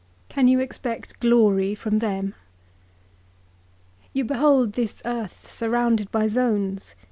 Can 0.29 0.47
you 0.47 0.59
expect 0.59 1.19
glory 1.19 1.75
from 1.75 1.97
them?"' 1.97 2.33
You 4.13 4.23
behold 4.25 4.73
this 4.73 4.99
earth 5.05 5.51
surrounded 5.51 6.09
by 6.11 6.25
zones. 6.25 6.95